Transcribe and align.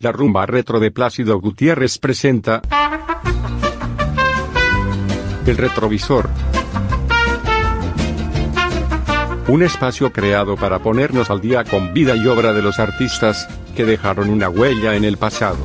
La 0.00 0.12
rumba 0.12 0.46
retro 0.46 0.78
de 0.78 0.92
Plácido 0.92 1.40
Gutiérrez 1.40 1.98
presenta 1.98 2.62
El 5.44 5.56
retrovisor. 5.56 6.30
Un 9.48 9.64
espacio 9.64 10.12
creado 10.12 10.54
para 10.54 10.78
ponernos 10.78 11.30
al 11.30 11.40
día 11.40 11.64
con 11.64 11.92
vida 11.94 12.14
y 12.14 12.28
obra 12.28 12.52
de 12.52 12.62
los 12.62 12.78
artistas 12.78 13.48
que 13.74 13.84
dejaron 13.84 14.30
una 14.30 14.48
huella 14.48 14.94
en 14.94 15.02
el 15.02 15.16
pasado. 15.16 15.58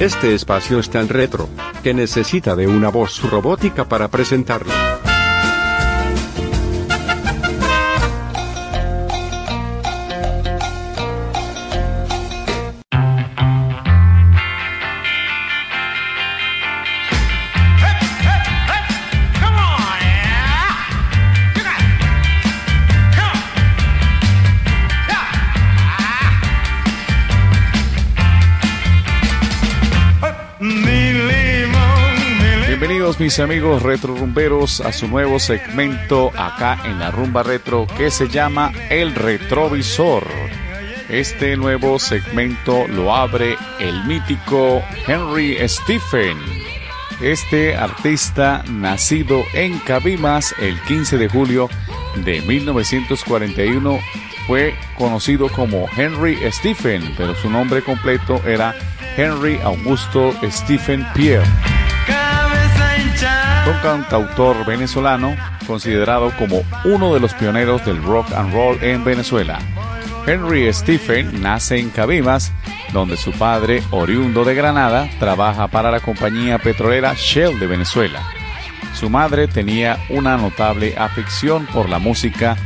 Este 0.00 0.34
espacio 0.34 0.78
es 0.78 0.88
tan 0.88 1.10
retro 1.10 1.50
que 1.82 1.92
necesita 1.92 2.56
de 2.56 2.66
una 2.66 2.88
voz 2.88 3.22
robótica 3.30 3.86
para 3.86 4.08
presentarlo. 4.08 4.72
Bienvenidos 32.88 33.20
mis 33.20 33.38
amigos 33.38 33.82
retro 33.82 34.16
rumberos 34.16 34.80
a 34.80 34.94
su 34.94 35.08
nuevo 35.08 35.38
segmento 35.38 36.32
acá 36.34 36.80
en 36.86 36.98
la 36.98 37.10
rumba 37.10 37.42
retro 37.42 37.86
que 37.98 38.10
se 38.10 38.28
llama 38.28 38.72
El 38.88 39.14
Retrovisor. 39.14 40.26
Este 41.10 41.58
nuevo 41.58 41.98
segmento 41.98 42.88
lo 42.88 43.14
abre 43.14 43.58
el 43.78 44.04
mítico 44.04 44.82
Henry 45.06 45.58
Stephen. 45.68 46.38
Este 47.20 47.76
artista 47.76 48.64
nacido 48.70 49.42
en 49.52 49.78
Cabimas 49.80 50.54
el 50.58 50.80
15 50.84 51.18
de 51.18 51.28
julio 51.28 51.68
de 52.24 52.40
1941 52.40 53.98
fue 54.46 54.74
conocido 54.96 55.50
como 55.50 55.84
Henry 55.94 56.38
Stephen, 56.50 57.02
pero 57.18 57.34
su 57.34 57.50
nombre 57.50 57.82
completo 57.82 58.40
era 58.46 58.74
Henry 59.18 59.60
Augusto 59.62 60.32
Stephen 60.50 61.06
Pierre. 61.14 61.44
Cantautor 63.82 64.64
venezolano 64.66 65.36
considerado 65.66 66.32
como 66.38 66.62
uno 66.84 67.14
de 67.14 67.20
los 67.20 67.34
pioneros 67.34 67.84
del 67.84 68.02
rock 68.02 68.32
and 68.32 68.52
roll 68.52 68.82
en 68.82 69.04
Venezuela. 69.04 69.58
Henry 70.26 70.72
Stephen 70.72 71.42
nace 71.42 71.78
en 71.78 71.90
Cabimas, 71.90 72.52
donde 72.92 73.16
su 73.16 73.32
padre, 73.32 73.82
oriundo 73.90 74.44
de 74.44 74.54
Granada, 74.54 75.08
trabaja 75.18 75.68
para 75.68 75.90
la 75.90 76.00
compañía 76.00 76.58
petrolera 76.58 77.14
Shell 77.14 77.58
de 77.58 77.66
Venezuela. 77.66 78.20
Su 78.94 79.10
madre 79.10 79.46
tenía 79.46 79.98
una 80.08 80.36
notable 80.36 80.94
afición 80.98 81.66
por 81.66 81.88
la 81.88 81.98
música 81.98 82.56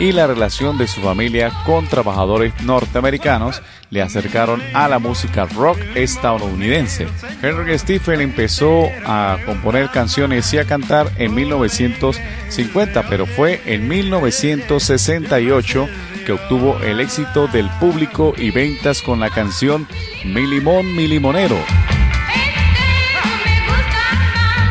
y 0.00 0.12
la 0.12 0.26
relación 0.26 0.78
de 0.78 0.88
su 0.88 1.02
familia 1.02 1.52
con 1.66 1.86
trabajadores 1.86 2.54
norteamericanos 2.62 3.60
le 3.90 4.00
acercaron 4.00 4.62
a 4.72 4.88
la 4.88 4.98
música 4.98 5.44
rock 5.44 5.78
estadounidense. 5.94 7.06
Henry 7.42 7.78
Stephen 7.78 8.22
empezó 8.22 8.86
a 9.04 9.36
componer 9.44 9.90
canciones 9.90 10.52
y 10.54 10.58
a 10.58 10.64
cantar 10.64 11.10
en 11.18 11.34
1950, 11.34 13.08
pero 13.08 13.26
fue 13.26 13.60
en 13.66 13.86
1968 13.86 15.86
que 16.24 16.32
obtuvo 16.32 16.80
el 16.80 17.00
éxito 17.00 17.46
del 17.48 17.68
público 17.78 18.32
y 18.36 18.50
ventas 18.50 19.02
con 19.02 19.20
la 19.20 19.28
canción 19.28 19.86
Mi 20.24 20.46
Limón, 20.46 20.96
Mi 20.96 21.06
Limonero 21.06 21.58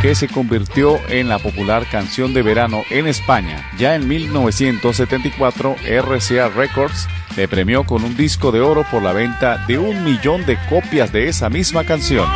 que 0.01 0.15
se 0.15 0.27
convirtió 0.29 0.97
en 1.09 1.27
la 1.27 1.39
popular 1.39 1.85
canción 1.91 2.33
de 2.33 2.41
verano 2.41 2.83
en 2.89 3.05
España. 3.05 3.69
Ya 3.77 3.95
en 3.95 4.07
1974, 4.07 5.75
RCA 5.85 6.49
Records 6.49 7.07
le 7.35 7.47
premió 7.47 7.83
con 7.83 8.03
un 8.03 8.15
disco 8.15 8.51
de 8.51 8.61
oro 8.61 8.85
por 8.89 9.03
la 9.03 9.11
venta 9.11 9.65
de 9.67 9.77
un 9.77 10.03
millón 10.05 10.45
de 10.45 10.57
copias 10.69 11.11
de 11.11 11.27
esa 11.27 11.49
misma 11.49 11.83
canción. 11.83 12.27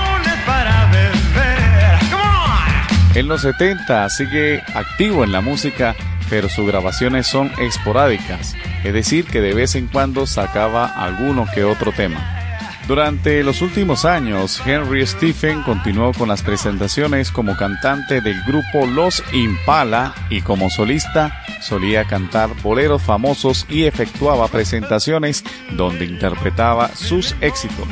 En 3.15 3.27
los 3.27 3.41
70 3.41 4.09
sigue 4.09 4.61
activo 4.73 5.23
en 5.23 5.31
la 5.31 5.39
música, 5.39 5.95
pero 6.29 6.49
sus 6.49 6.67
grabaciones 6.67 7.27
son 7.27 7.51
esporádicas, 7.59 8.55
es 8.83 8.93
decir, 8.93 9.25
que 9.25 9.39
de 9.39 9.53
vez 9.53 9.75
en 9.75 9.87
cuando 9.87 10.25
sacaba 10.25 10.87
alguno 10.87 11.45
que 11.53 11.63
otro 11.63 11.91
tema. 11.91 12.42
Durante 12.87 13.43
los 13.43 13.61
últimos 13.61 14.03
años, 14.03 14.61
Henry 14.65 15.07
Stephen 15.07 15.63
continuó 15.63 16.11
con 16.11 16.27
las 16.27 16.41
presentaciones 16.41 17.31
como 17.31 17.55
cantante 17.55 18.19
del 18.19 18.43
grupo 18.43 18.85
Los 18.85 19.23
Impala 19.31 20.13
y 20.29 20.41
como 20.41 20.69
solista 20.69 21.43
solía 21.61 22.03
cantar 22.03 22.49
boleros 22.61 23.01
famosos 23.01 23.65
y 23.69 23.85
efectuaba 23.85 24.49
presentaciones 24.49 25.45
donde 25.71 26.03
interpretaba 26.03 26.89
sus 26.89 27.37
éxitos. 27.39 27.87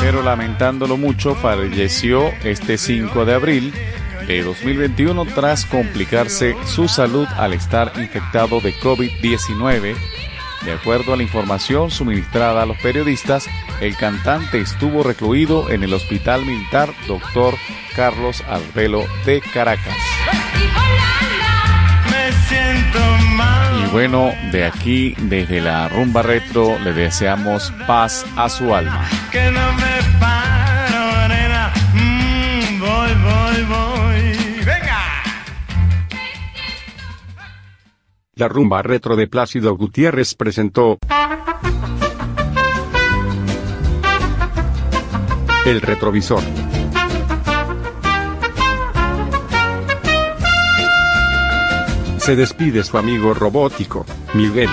Pero 0.00 0.22
lamentándolo 0.22 0.96
mucho, 0.96 1.36
falleció 1.36 2.32
este 2.42 2.78
5 2.78 3.24
de 3.24 3.34
abril 3.34 3.72
de 4.26 4.42
2021 4.42 5.24
tras 5.26 5.66
complicarse 5.66 6.56
su 6.66 6.88
salud 6.88 7.28
al 7.36 7.52
estar 7.52 7.92
infectado 7.96 8.60
de 8.60 8.74
COVID-19 8.74 9.94
de 10.64 10.72
acuerdo 10.72 11.12
a 11.12 11.16
la 11.16 11.22
información 11.22 11.90
suministrada 11.90 12.62
a 12.62 12.66
los 12.66 12.78
periodistas, 12.78 13.48
el 13.80 13.96
cantante 13.96 14.60
estuvo 14.60 15.02
recluido 15.02 15.70
en 15.70 15.82
el 15.82 15.92
Hospital 15.92 16.44
Militar 16.44 16.90
Dr. 17.06 17.54
Carlos 17.94 18.42
Arbelo 18.48 19.04
de 19.26 19.40
Caracas. 19.40 19.94
Y 23.82 23.90
bueno, 23.90 24.32
de 24.52 24.64
aquí, 24.64 25.14
desde 25.18 25.60
la 25.60 25.88
rumba 25.88 26.22
retro, 26.22 26.78
le 26.78 26.92
deseamos 26.92 27.72
paz 27.86 28.24
a 28.36 28.48
su 28.48 28.74
alma. 28.74 29.06
La 38.36 38.48
rumba 38.48 38.82
retro 38.82 39.14
de 39.14 39.28
Plácido 39.28 39.76
Gutiérrez 39.76 40.34
presentó 40.34 40.98
El 45.64 45.80
retrovisor. 45.80 46.42
Se 52.18 52.34
despide 52.34 52.82
su 52.82 52.98
amigo 52.98 53.34
robótico, 53.34 54.04
Miguel. 54.34 54.70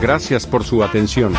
Gracias 0.00 0.46
por 0.46 0.64
su 0.64 0.82
atención. 0.82 1.34